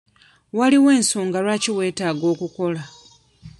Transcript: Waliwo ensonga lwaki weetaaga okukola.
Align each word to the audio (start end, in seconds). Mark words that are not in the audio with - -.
Waliwo 0.57 0.89
ensonga 0.99 1.39
lwaki 1.43 1.71
weetaaga 1.77 2.25
okukola. 2.33 2.81